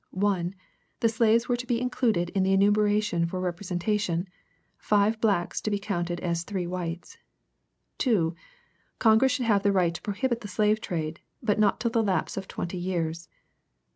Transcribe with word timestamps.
1. 0.09 0.55
The 1.01 1.09
slaves 1.09 1.47
were 1.47 1.55
to 1.55 1.67
be 1.67 1.79
included 1.79 2.29
in 2.31 2.41
the 2.41 2.53
enumeration 2.53 3.27
for 3.27 3.39
representation, 3.39 4.27
five 4.79 5.21
blacks 5.21 5.61
to 5.61 5.69
be 5.69 5.77
counted 5.77 6.19
as 6.21 6.41
three 6.41 6.65
whites. 6.65 7.19
2. 7.99 8.33
Congress 8.97 9.33
should 9.33 9.45
have 9.45 9.61
the 9.61 9.71
right 9.71 9.93
to 9.93 10.01
prohibit 10.01 10.41
the 10.41 10.47
slave 10.47 10.81
trade, 10.81 11.19
but 11.43 11.59
not 11.59 11.79
till 11.79 11.91
the 11.91 12.01
lapse 12.01 12.35
of 12.35 12.47
twenty 12.47 12.79
years. 12.79 13.29